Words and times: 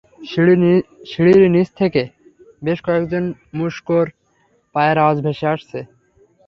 সিঁড়ির 1.09 1.41
নিচ 1.53 1.67
দিক 1.67 1.77
থেকে 1.79 2.01
বেশ 2.63 2.79
কয়েকজন 2.85 3.23
মুশকোর 3.57 4.05
পায়ের 4.75 4.97
আওয়াজ 4.97 5.17
ভেসে 5.25 5.47
আসছে। 5.55 5.79